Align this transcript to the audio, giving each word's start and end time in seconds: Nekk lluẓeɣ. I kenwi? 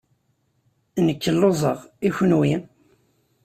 Nekk 1.05 1.23
lluẓeɣ. 1.35 1.79
I 2.07 2.09
kenwi? 2.15 2.53